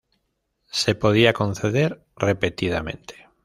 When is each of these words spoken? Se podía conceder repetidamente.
Se 0.71 0.95
podía 0.95 1.31
conceder 1.33 2.03
repetidamente. 2.15 3.29